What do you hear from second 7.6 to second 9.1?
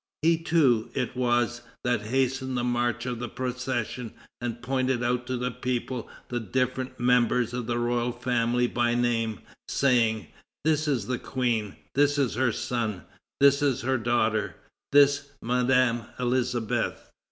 the royal family by